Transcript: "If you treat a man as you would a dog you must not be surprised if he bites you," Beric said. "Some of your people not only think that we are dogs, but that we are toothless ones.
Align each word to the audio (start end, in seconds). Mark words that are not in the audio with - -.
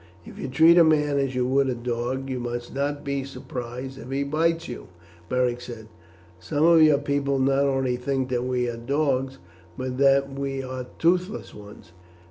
"If 0.25 0.39
you 0.39 0.47
treat 0.47 0.79
a 0.79 0.83
man 0.83 1.19
as 1.19 1.35
you 1.35 1.45
would 1.45 1.69
a 1.69 1.75
dog 1.75 2.27
you 2.27 2.39
must 2.39 2.73
not 2.73 3.03
be 3.03 3.23
surprised 3.23 3.99
if 3.99 4.09
he 4.09 4.23
bites 4.23 4.67
you," 4.67 4.87
Beric 5.29 5.61
said. 5.61 5.89
"Some 6.39 6.63
of 6.65 6.81
your 6.81 6.97
people 6.97 7.37
not 7.37 7.65
only 7.65 7.97
think 7.97 8.29
that 8.29 8.43
we 8.43 8.67
are 8.67 8.77
dogs, 8.77 9.37
but 9.77 9.99
that 9.99 10.33
we 10.33 10.63
are 10.63 10.87
toothless 10.97 11.53
ones. 11.53 11.91